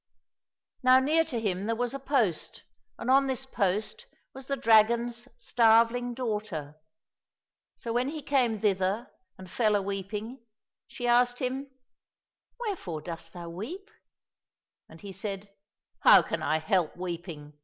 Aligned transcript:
Now 0.81 0.97
near 0.97 1.23
to 1.25 1.39
him 1.39 1.67
there 1.67 1.75
was 1.75 1.93
a 1.93 1.99
post, 1.99 2.63
and 2.97 3.07
on 3.11 3.27
this 3.27 3.45
post 3.45 4.07
was 4.33 4.47
the 4.47 4.55
dragon's 4.57 5.27
starveling 5.37 6.15
daughter. 6.15 6.75
So 7.75 7.93
when 7.93 8.09
he 8.09 8.23
came 8.23 8.59
thither 8.59 9.11
and 9.37 9.47
fell 9.47 9.75
a 9.75 9.81
weeping, 9.83 10.39
she 10.87 11.05
asked 11.05 11.37
him," 11.37 11.69
Wherefore 12.61 13.01
dost 13.01 13.33
thou 13.33 13.49
weep?"— 13.49 13.91
And 14.89 15.01
he 15.01 15.11
said, 15.11 15.49
*' 15.75 15.99
How 16.03 16.23
can 16.23 16.41
I 16.41 16.57
help 16.57 16.97
weeping 16.97 17.53